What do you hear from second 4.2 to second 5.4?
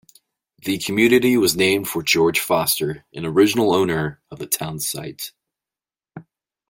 of the town site.